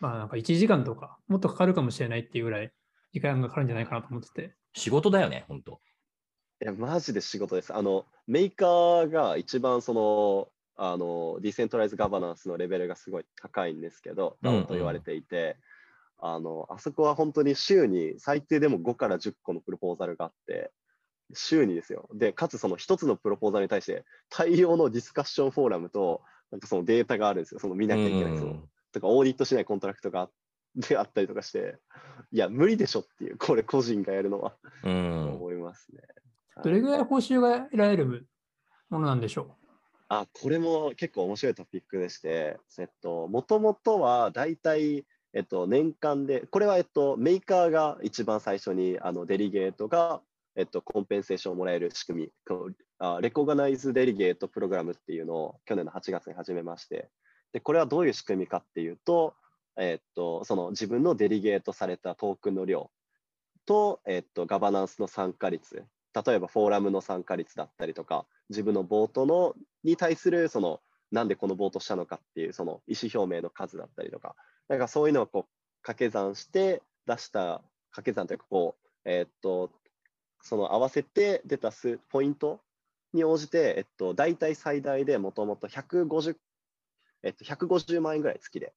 [0.00, 2.72] まあなんか1時間とか、もっとかかるかもしれないっていうぐらい
[3.12, 4.54] 時間がかかるんじゃないかなと思ってて。
[4.74, 5.80] 仕事だよね、本当。
[6.62, 7.74] いや、マジで仕事です。
[7.74, 15.56] あの、メーカーが一番その、あの、 decentralized governance のレベルがすごい高いんですけど、うんうん DAO と言われていて、
[16.26, 20.72] あの、あそこは本当に週に最低でも5から10個のプロポーザルがあって、
[21.34, 22.08] 週にですよ。
[22.14, 27.60] で、かつその一つのプロポーザルに対して大量のディスカッションフォーラムと、なんかそのデータがあるんですよ。
[27.60, 28.38] その見なきゃいけない。
[28.38, 30.30] そのとか、オーディットしないコントラクトがあ
[30.74, 31.78] で あったりとかして、
[32.32, 35.34] いや、無理でしょっていう、これ個人がやるのは、うん。
[35.34, 36.02] 思いますね。
[36.62, 38.26] どれぐらい報酬が得られる
[38.88, 39.56] ものなんでしょ
[40.08, 45.04] あ、これも結構面白いトピックでして、えっと、もともとは大体、
[45.34, 50.22] えっと、年間で、これは、えっと、メーカーが一番最初に、あの、デリゲートが、
[50.54, 52.32] えっと、コンペンセーションをもらえる仕組み、
[53.20, 57.10] レコガナイズデリゲートプログラムっていうのを去年の8月に始めまして、
[57.52, 59.34] で、これはどういう仕組みかっていうと、
[59.76, 62.92] えっと、その自分のデリゲートされたトークンの量
[63.66, 74.36] と、えっと、ガバナンスの参加率、例えばフォーラムの参加率だったりとか、自分のボートのに対するそのなんでこのボートしたのかっていうその意思表明の数だったりとか、
[74.68, 79.70] なんかそういうのをこう掛け算して出した掛け算というかこう、えーっと、
[80.40, 82.60] その合わせて出た数ポイント
[83.12, 86.36] に応じて、えっと、大体最大でもともと150、
[87.22, 88.72] えっと、150万円ぐらい月で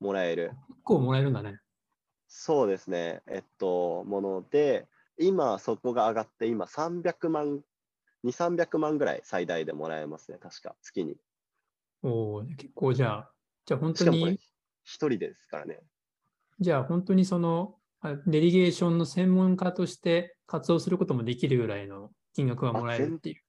[0.00, 1.58] もらえるう結構もらえるんだね。
[2.28, 4.86] そうですね、えっと、もので、
[5.18, 7.60] 今そこが上がって、今300万、
[8.22, 11.16] 2、300万ぐらい最大でもらえますね、確か、月に。
[12.02, 13.32] おお、結構じゃあ、
[13.64, 14.38] じゃあ本当に、
[14.88, 15.80] 一人ですからね。
[16.60, 23.42] じゃあ本当にその、あデリゲーションの専門家として活動することもできるぐらいの金額がもらえるっていう。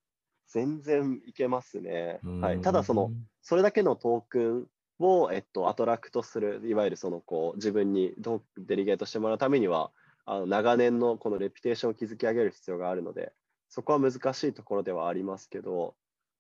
[0.48, 2.20] 全然いけますね。
[2.42, 4.68] はい、うんただその、それだけのトークン
[5.00, 9.92] を、えっと、アトラクトする、いわゆるそのこう自分にどうデリゲートしてもらうためには、
[10.26, 13.32] あの長年のこのレピュテーションを築き上げる必要があるので、
[13.70, 15.96] そこは難しいところではありますけど、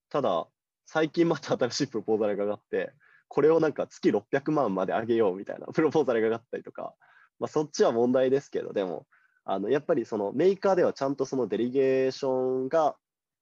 [0.09, 0.47] ただ、
[0.85, 2.91] 最近また新しいプロポーザルが上がって、
[3.29, 6.93] これをなんか月600万まで上げようみたいな プロポーザルが上がったりとか、
[7.39, 9.07] まあ、そっちは問題ですけど、でも、
[9.45, 12.95] あのやっぱりそのメーカーではちゃんとそのデリゲーションが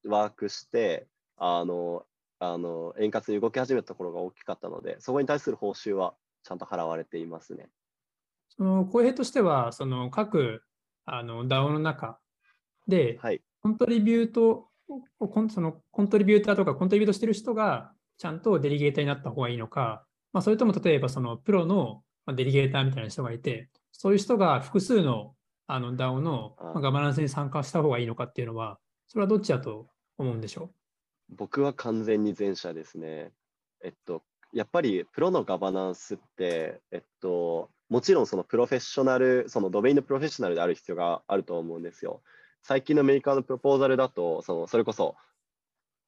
[0.06, 2.06] ワークして、あの
[2.40, 7.70] あの円滑に動き始めたところが大きかったので、そこに対する報酬はちゃんと払われていますね。
[8.50, 10.64] その公平としては、その各
[11.06, 12.20] あの DAO の中
[12.88, 14.70] で、はい、コントリビュート、
[15.50, 22.02] そのコントリビューターとかコントリビュートしてる人がちゃんとデリゲーターになった方がいいのか、まあ、それとも例えばそのプロの
[22.36, 25.34] デリゲーターみたいな人がいて、そういう人が複数の
[25.68, 30.72] あの DAO のガバナンスに参加した方がいいのかっていうのは、それはどっちだと思うんでしょ
[31.30, 31.36] う？
[31.38, 33.32] 僕は完全に前者ですね。
[33.84, 42.22] えっと、やっぱりプロのガバナンスって、えっと、もちろんそのプロフェッショナル、そのドメインのプロフェッショナルである必要があると思うんですよ。
[42.64, 45.16] 最近のメーカーのプロポーザルだと、そのそれこそ、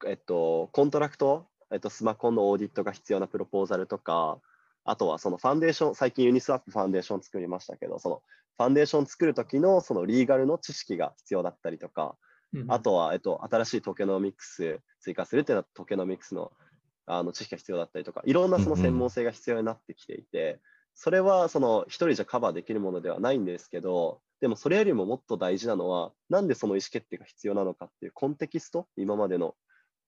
[0.08, 4.40] えっと、コントラクト、えっと、スマコンのオーディットが必要なプロポーザルとか、
[4.86, 8.22] あとはその foundation、最近 Uniswap Foundation 作りましたけど、その
[8.58, 12.16] foundation 作るときのその legal の知識が必要だったりとか、
[12.54, 16.52] うん、あとは、えっと、新しい tokenomics 追加するっていうのは tokenomics の
[17.06, 20.60] あの知識が必要だったりとか、いろんなその専門性が必要になってきていて、
[20.94, 29.56] それはその一人じゃカバーできるものではないんですけど、でもそれよりももっと大事なのは、なんでその意思決定が必要なのかっていうコンテキスト、今までの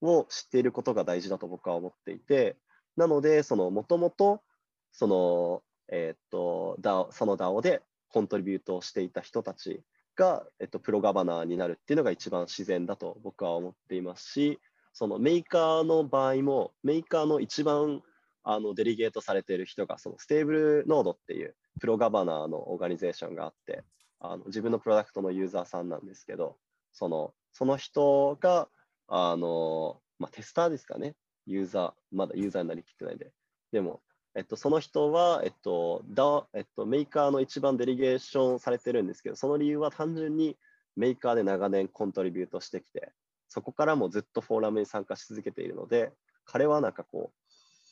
[0.02, 2.56] を知っていることが大事だと僕は思っていて、
[2.96, 4.42] なので、そのもともと、
[4.90, 6.78] その、えっ、と、
[7.10, 9.82] その DAO でコントリビュートをしていた人たち
[10.16, 14.60] が、えっと、プロガバナーになるっていうのが一番自然だと僕は思っていますし、
[14.92, 18.02] そのメーカーの場合も、メーカーの一番
[18.44, 23.84] あのデリゲートされている人が、そのステーブルノードっていうプロガバナーのオーガニゼーションがあって、
[24.20, 26.56] あの自分のプロダクトのユーザーさんなんですけど、
[26.92, 28.68] そのその人が、
[29.14, 33.30] あのまあ、テスターですかね、ユーザー、まだユーザーになりきってないで。
[33.70, 34.00] でも、
[34.34, 40.56] えっと、その人は、えっとだえっと、メーカーの一番デリゲーションされてるんですけど、その理由は単純に
[40.96, 43.12] メーカーで長年コントリビュートしてきて、
[43.48, 46.12] そこからもずっとフォーラムに参加し続けているので、
[46.46, 47.32] 彼はなんかこ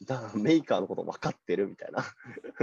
[0.01, 2.03] う、だメーカーのこと分かってるみたいな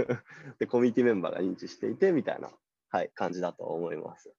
[0.58, 2.50] で、コミュニティメンバーが認知していてみたいな、
[2.88, 4.34] はい、感じだと思います。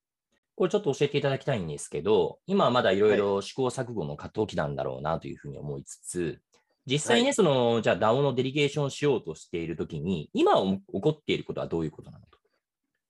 [0.59, 6.41] これちょっと教えていただきたいんですけど、今はまだいろいろ試行錯誤の過渡期なんだろうなというふうに思いつつ、
[6.85, 12.39] 実際ね、はい、その、じゃあ DAO のデリゲーションしようとしているときに、今起こっていることはどういうことなのと。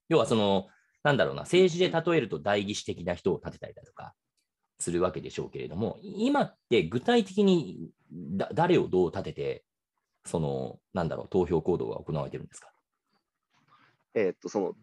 [0.08, 0.68] 要はその、
[1.02, 4.14] なんだろうな、政治で例えると代議士的な人を立てたりだとか
[4.78, 7.90] するわけでしょうけれども、今って具体的に
[8.54, 9.64] 誰をどう立てて、
[10.24, 12.70] その、なんだろう、投票行動が行われてるんですか？
[14.14, 14.74] えー、っと、その、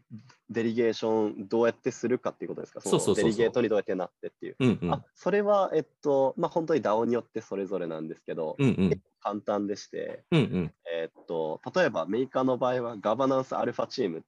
[0.50, 2.82] デリゲーションどうやってするかっていうことですか？
[2.82, 4.56] そうそうデリゲートにどうやってなってっていう。
[4.60, 14.22] うんうん、あそれは、えっと、まあ、本当に DAO によってそれぞれなんですけど、うんうん、簡単でして、うんうん、えっと、例えばメーカーの場合はガバナンスアルファチームっ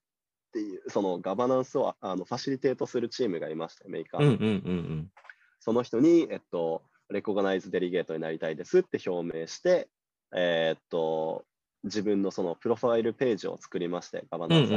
[0.51, 5.11] ていう、そのガバナンスをあのファシリテートするチームがいまして、メーカー、うんうんうんうん、
[5.61, 9.87] その人に、えっと、レコガナイズデリゲートになりたいですって表明して、
[10.35, 11.45] えー、っと、
[11.83, 14.73] 自分のそのプロファイルページを作りまして、ガバナンス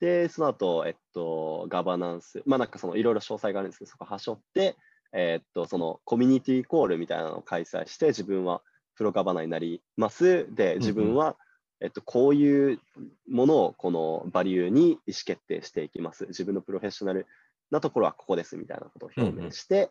[0.00, 4.76] で、その後、えっと、ガバナンス、まあなんかそのいろいろ詳細があるんですけど、そこはしょって、
[5.12, 8.62] えっと、そのコミュニティコールみたいなのを開催して、自分は
[8.96, 10.52] プロガバナになります。
[10.54, 11.36] で、自分は、
[11.80, 12.80] えっと、こういう
[13.28, 16.26] ものをこのバリューに意思決定していきます。
[16.26, 17.26] 自分のプロフェッショナル
[17.70, 19.90] なところはここですみたいなことを表明して、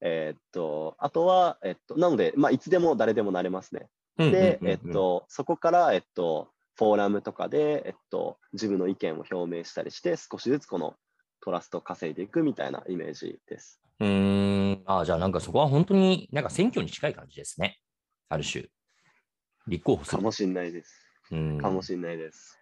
[0.00, 3.88] えっと、あとは、えっと、なので、まあ、いつでも誰でもなれますね。
[4.16, 10.94] で、えっと、そこから、えっと、フォーラムとかで、えっと、自分の意見を表明したりして、少しずつこの
[11.40, 13.80] トラストを稼いでいくみたいなイメージです。
[14.00, 17.78] うん、あじゃあなんかそこは本当になんか選挙に近い感じですね。
[18.28, 18.64] ある種。
[19.66, 20.18] 立候補する。
[20.18, 21.06] かもしれないです。
[21.30, 22.58] うんかもしれないです。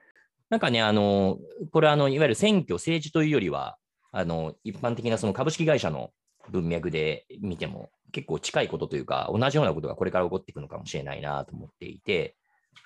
[0.49, 1.39] なんかね、あの、
[1.73, 3.79] これあの、いわゆる選挙、政治というよりは、
[4.13, 6.11] あの、一般的なその株式会社の
[6.48, 12.37] 文脈で見ても結構近いことというか、同じようなことがこれから起こっていくのかもしれないなと思っていて、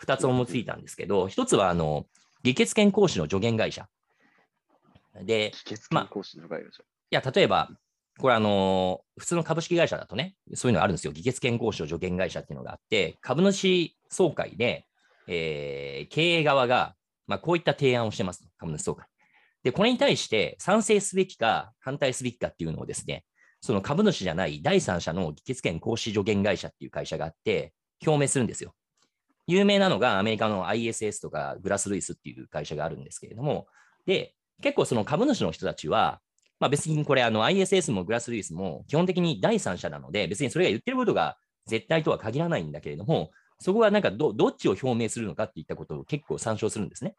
[0.04, 2.06] 2つ思いついたんですけど、1つは、あの、
[2.42, 3.88] 議決権行使の助言会社。
[5.22, 5.52] で、
[5.90, 6.08] まあ、
[6.58, 6.64] い
[7.10, 7.70] や、例えば、
[8.18, 11.12] これあの、普通の株式会社だとね、そういうのがあるんですよ。
[11.12, 14.86] 議決権行使の助言会社っていうのがあって、株主総会で、
[15.26, 16.94] えー、経営側が、
[17.26, 18.46] まあ、こういった提案をしてます。
[18.58, 19.06] 株主総会。
[19.62, 23.24] で、これに対して賛成すべきか反対すべきかっていうのをですね、
[23.64, 27.72] その株主じゃない第三者の議決権行使助言会社っていう会社があって、
[28.06, 28.74] 表明するんですよ。
[29.46, 33.66] 有名なのがアメリカの ISS とかグラス・ルイスっていう会社があるんですけれども、
[34.04, 36.20] で、結構その株主の人たちは、
[36.60, 47.14] まあ、別にこれあの ISS もグラス・ルイスも基本的に第三者なので、別にそれが言ってることが絶対とは限らないんだけれども、そこはなんかどどっちを表明するのかっていったことを結構参照するんですね。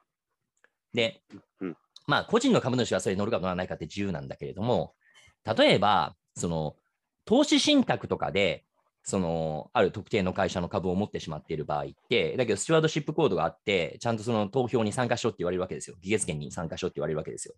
[0.93, 1.23] で
[1.59, 4.93] うん、まあ個人の株主はそれに乗るか乗らないかって自由なんだけれども、
[5.43, 6.75] 例えば、その
[7.25, 8.65] 投資信託とかで、
[9.03, 15.95] そのある特定の会社の株を持ってしまっている場合って、だけどスチュワードシップコードがあって、ちゃんとその投票に参加しろって言われるわけですよ。
[16.01, 17.53] 議決権に参加しろって言われるわけですよ。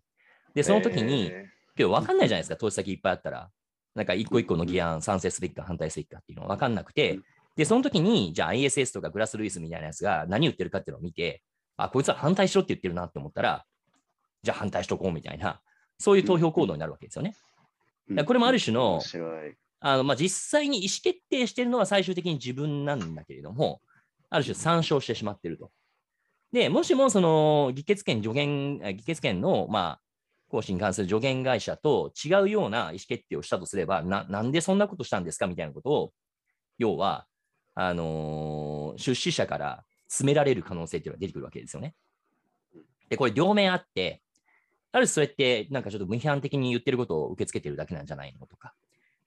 [0.54, 1.46] で、その時に、え
[1.78, 3.50] けど分かんないじゃないですか、投資先いっぱいあったら。
[3.94, 7.24] なんか一個一個の議案、賛成すべきか反対すべきかっていうのは分かんなくてうん、
[7.56, 11.42] で、その時に、じゃあ ISS とかグラス・ルイスみたいなやつが何言ってるかっていうのを見て、
[11.76, 13.64] あ、こいつは反対しろって言ってるなって思ったら、
[14.42, 15.60] じゃあ反対しとこうみたいな、
[15.98, 17.34] そういう投票行動になるわけですよね。
[18.24, 19.00] これもある種の。
[19.80, 23.80] あのまあ、実際に意思決定してるのは最終的に自分なんだけれども、
[24.28, 25.70] ある種参照してしまってると。
[26.52, 30.00] で、もしもその議決権助言、え議決権の、まあ、
[30.48, 36.12] 行使に関する助言会社と違うような意思決定をしたとすれば、ななんでそんなことしたんですかみたいなことを、
[36.78, 37.26] 要は、
[37.74, 41.94] あのー出資者から詰められる可能性っていうのが出てくるわけですよね。
[43.08, 44.22] で、これ両面あって、
[44.92, 48.74] ある種それって、なんかちょっと無批判的に言ってることを受け付けてるだけなんじゃないのとか、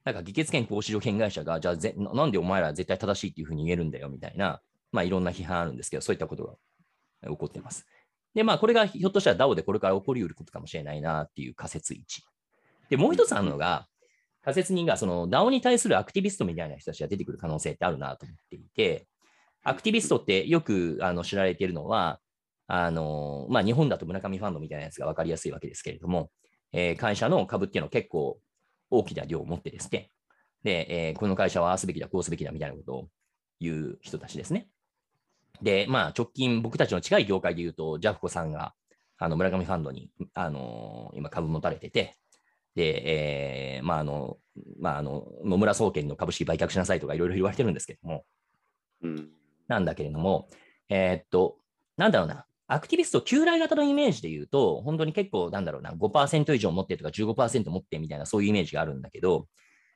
[0.03, 6.57] なんか議決権行使助言会社が、じゃあぜな、んでお前ら絶対正しいっていうふうに言えるんだよみたいな、まあいろんな批判あるんですけど、そういったこと
[7.23, 7.85] が起こってます。
[8.33, 11.99] で、まあこれがひょっとしたら DAO でこれから起こりうることかもしれないなっていう仮説1。
[12.89, 13.87] で、もう一つあるのが、
[14.43, 19.05] 仮説2が、その DAO に対するアクティビストみたいな人たちが出てくる可能性ってあるなと思っていて、
[19.63, 22.19] アクティビストってよくあの知られているのは、
[22.73, 26.31] あのまあ、日本だと村上ファンドみたいなやつが分かりやすいわけですけれども、
[26.71, 28.39] えー会社の株っていうのを結構
[28.89, 30.09] 大きな量を持ってですね、
[30.63, 33.07] で、えーこの会社はああすべきだ、こうすべきだみたいなことを
[33.59, 34.69] 言う人たちですね。
[35.61, 38.73] で、まあ、直近、僕たちの近い業界で言うと、ジャフコさんが
[39.17, 42.15] あの村上ファンドに、あの今株持たれてて、
[42.75, 44.37] で、えーまあ、あの、
[44.79, 48.23] まあ、あの、野村総研の株式売却しなさいとかいろいろ言われてるんですけども、
[49.03, 49.29] うん。
[49.67, 50.47] なんだけれども、
[50.87, 51.57] えーっと、
[51.97, 59.47] なんだろうな、アクティビスト、旧来型のイメージで言うと、本当に結構、なんだろうな、5%以上持ってとか15%持ってみたいな、そういうイメージがあるんだけど、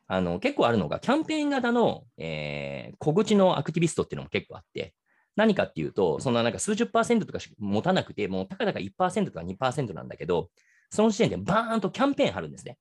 [0.07, 4.93] あの結構あるのが、キャンペーン型の、えー小口のアクティビストっていうのも結構あって、
[5.38, 10.49] 何かっていうと、そんななんか数十パーセントとか持たなくて、もうたかだか1%とか2%なんだけど、
[10.89, 12.77] その時点でバーンとキャンペーン貼るんですね。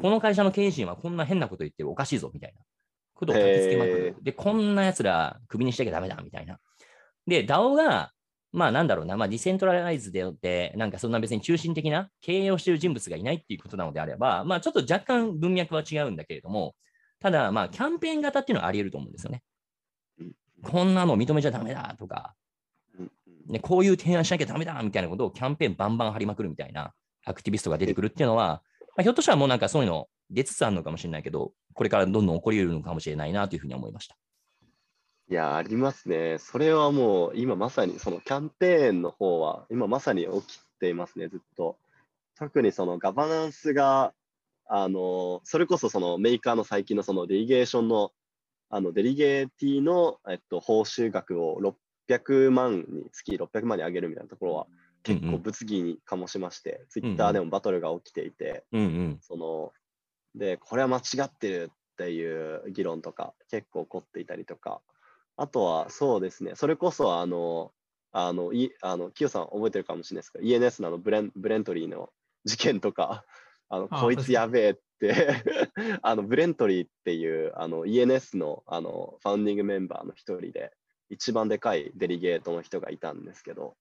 [0.00, 2.60] この会社の経営陣はこんな変なこと言ってるおかしいぞみたいな
[3.14, 4.16] ことを書きつけまくへる。
[4.22, 6.58] で、こんな奴らクビにしなきゃダメだみたいな。
[7.26, 8.13] で、DAO が、
[8.54, 16.76] まあなんだろうな、まあディセントラライズでよって、なんかそんな別に中心的な経営をしている人物がいないっていうことなのであれば、まあちょっと若干文脈は違うんだけれども、
[17.20, 19.42] ただまあキャンペーン型っていうのはあり得ると思うんですよね
[20.20, 20.32] うん。
[20.62, 22.34] こんなの認めちゃダメだとか、
[22.96, 23.10] うん
[23.48, 26.92] ね、こういう提案しなきゃダメだみたいなことをキャンペーンバンバン張りまくるみたいな
[27.24, 28.62] アクティビストが出てくるっていうのは、
[28.96, 34.16] まあ、ひょっとしたらもうなんかそういうの出つつあるのかもしれないけど、これからどんどん起こり得るのかもしれないなというふうに思いました。
[35.30, 36.36] いや、ありますね。
[36.38, 41.78] それはもう今まさにそのキャンペーンの方は今まさに起きていますね、ずっと。
[42.36, 44.12] 特にそのガバナンスが、
[44.66, 48.12] あの、それこそそのメーカーの最近のそのデリゲーションの、
[48.68, 51.58] あのデリゲーティの、えっと、報酬額を
[52.08, 54.66] 600万に、月600万に上げるみたいなところは
[55.04, 59.18] 結構物議に醸しまして、ツイッターでもバトルが起きていて、うんうん。
[59.22, 59.72] その、
[60.34, 64.82] で、これは間違ってるっていう議論とか結構起こっていたりとか、
[65.36, 67.72] あとはそうですね、それこそあの、
[68.12, 72.10] あの、いあの、キヨさん覚えてるかもしれないですけど、ENS のあのブレンブレントリーの
[72.44, 73.24] 事件とか、
[73.68, 75.42] あの、あこいつやべえって、
[76.02, 80.72] あの、ブレントリーっていう、あの、ENS の、あの、ファウンディングメンバーの一人で、
[81.10, 83.76] 一番でかいデリゲートの人がいたんですけど、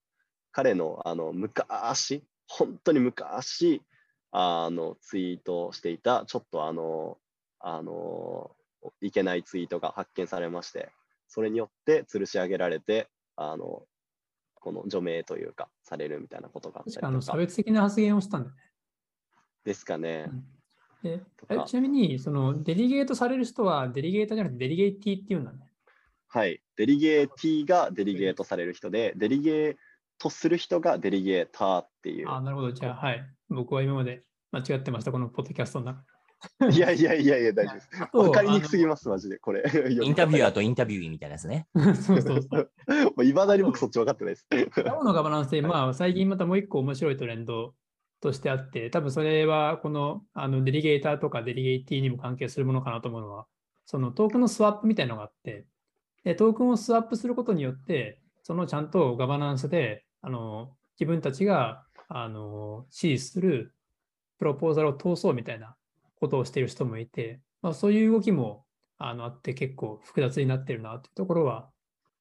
[0.52, 3.84] 彼の、あの、昔、本当に昔、
[4.32, 7.20] あの、ツイートをしていた、ちょっとあの、
[7.60, 8.56] あの、
[9.02, 10.92] いけないツイートが発見されまして、
[11.34, 13.82] それによって吊るし上げられて、あの、
[14.54, 18.62] この除名というか、されるみたいなことがあったり確かあの差とか、別的な発言をしたんだよね。
[19.64, 20.30] ですかね。
[21.02, 25.58] でとかえちなみに、そのデリゲートされる人はデリゲーターじゃなくてデリゲーティっていうんだね。
[26.28, 26.62] はい。
[26.76, 29.76] デリゲーティがデリゲートされる人で、デリゲー
[30.20, 32.30] トする人がデリゲーターっていう。
[32.30, 32.72] あなるほど。
[32.72, 33.28] じゃあ、はい。
[33.50, 34.22] 僕は今まで
[34.52, 36.13] 間違ってました、このポッドキャストの中
[36.72, 37.90] いやいやいやいや、大丈夫です。
[38.02, 39.64] あとわかりにくすぎます、マジで、これ。
[39.90, 40.56] インタビュアーと。
[40.56, 41.68] とインタビューみたいなやつね。
[41.76, 42.60] そうそうそ
[43.18, 43.26] う。
[43.26, 44.48] いまだに僕そっち分かってないです。
[44.52, 47.74] DAO のガバナンスで、まあ、最近またもう一個面白いトレンド
[48.22, 53.46] としてあって、多分それはこのあのデリゲーターとかデリゲーティにも関係するものかなと思うのは、
[53.86, 55.66] そのトークンのスワップみたいなのがあって、
[56.24, 63.74] でトークンをスワップすることによって、そのちゃんとガバナンスで、あの自分たちがあの支持する
[64.40, 65.76] プロポーザルを通そうみたいな
[66.24, 68.64] ことをしている人もいて、まあ、そういう動きも
[68.98, 71.70] あのあって結構複雑になってるなというところは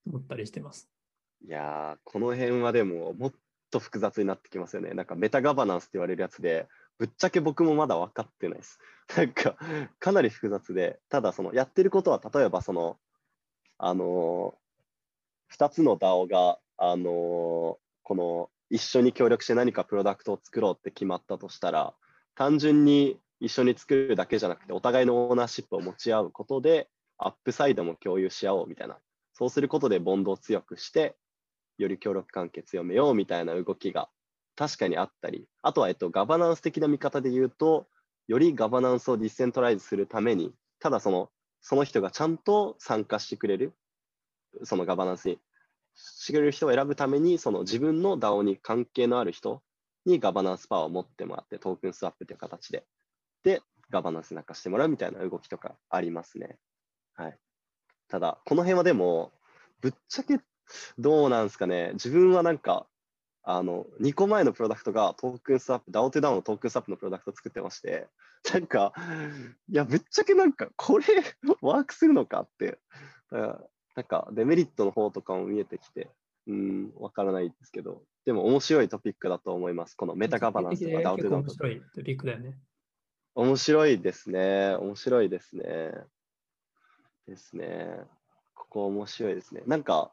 [0.06, 0.90] 思ったりしてます。
[1.46, 3.32] いや、この辺はでももっ
[3.70, 4.90] と複雑になってきますよね。
[4.90, 6.66] なんかメタガバナンスって言われるやつで、
[6.98, 8.80] ぶっちゃけ僕もまだ分かってないです。
[9.16, 9.56] なんか
[10.00, 12.98] かなり複雑で、ただそのやってることは例えばその、
[13.78, 21.94] あのー、2つの DAO が、あのーこの一緒に協力して何かプロダクトを作ろうって決まったとしたら、
[22.34, 26.88] 単純に一緒に作るだけじゃなくて、お互いのオーナーシップを持ち合うことで、
[27.18, 28.98] アップサイドも共有し合おうみたいな、
[29.34, 31.16] そうすることでボンドを強くして、
[31.76, 34.08] より協力関係強めようみたいな動きが
[34.54, 37.88] 確かにあったり、あとは、えっと、ガバナンス的な見方で言うと、
[38.28, 41.30] よりガバナンスをディセントライズするために、ただその
[41.62, 43.72] その人がちゃんと参加してくれる、
[44.64, 45.38] そのガバナンスに
[45.94, 49.62] してくれる人を選ぶために、その自分の DAO に関係のある人
[50.04, 52.84] にガバナンスパワーを持ってもらって、トークンスワップという形で、
[53.44, 56.58] で、ガバナンスになんかしてもらうみたいな動きとかありますね。
[57.14, 57.38] はい。
[58.08, 59.32] ただ、この辺はでも、
[59.80, 60.38] ぶっちゃけ
[60.98, 61.90] どうなんですかね。
[61.94, 62.86] 自分はなんか、
[63.44, 68.08] あの、2個前のプロダクトがトークンスワップ、DAO トゥ DAO のトークンスワップのプロダクトを作ってまして、
[68.52, 68.92] なんか、
[69.68, 71.04] いや、ぶっちゃけなんか、これ、
[71.60, 72.78] ワークするのかって、
[73.30, 73.60] だから
[73.96, 76.08] なんか、デメリットの方とかも見えてきて、
[76.46, 79.96] うん、わからないですけど、でも面白いトピックだと思います。
[79.96, 82.58] このメタガバナンスとか DAO トゥ結構 DAO 面白いトピックだよね。
[83.34, 84.74] 面白いですね。
[84.74, 85.92] 面白いですね。
[87.26, 87.96] ですね。
[88.54, 89.62] ここ面白いですね。
[89.66, 90.12] なんか、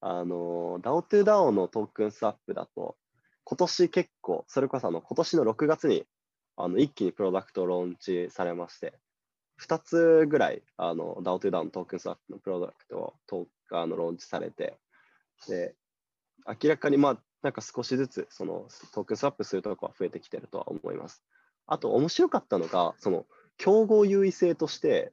[0.00, 2.96] あの、DAO to DAO のトークンスワップだと、
[3.44, 6.06] 今年結構、それこそあの今年の6月に
[6.56, 8.94] あの一気にプロダクトローンチされまして、
[9.60, 14.78] 2つぐらいあの DAO to DAO のトークンスワップのプロダクトをトーあのローンチされて、
[15.48, 15.74] で、
[16.46, 21.24] 明らかにまあ、なんか少しずつそのトークンスワップするとこは増えてきてるとは思います。
[21.66, 25.12] あと面白かったのが、その競合優位性として、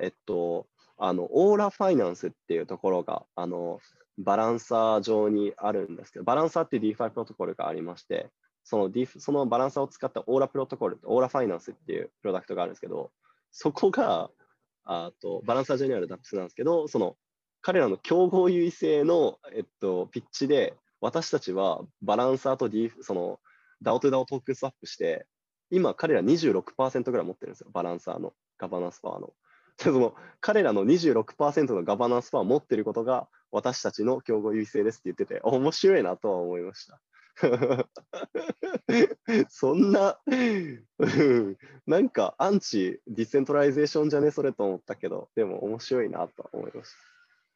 [0.00, 0.66] えっと、
[0.98, 3.80] あの、オーラファイナンスっていうところが、あの、
[4.18, 8.30] バランサー上にあるんですけど、バランサーっていう DeFi プロトコルがありまして、
[8.64, 13.10] その,、DeFi、そのバランサーを使ったオーラプロトコル、オーラファイナンスっていうプロダクトがあるんですけど、
[13.50, 14.30] そこが、
[14.84, 17.16] あとバランサー上にある DAPS なんですけど、その
[17.62, 23.40] 彼らの競合優位性の、えっと、ピッチで、私たちはバランサーと D、その
[23.82, 25.26] DAO と DAO トークスワップして、
[25.70, 29.32] 今彼ら26%ぐらい持ってるんですよ、バランサーのガバナンスパワーの。
[29.78, 37.00] その彼らの26%のガバナンスパワーを持ってることが私たちの競合優位性ですって言ってて、面白いなとは思いました。
[39.48, 40.20] そんな、
[41.86, 44.30] なんか anti-decentralization じゃね？
[44.30, 47.09] それと思ったけど、でも面白いなとは思いました。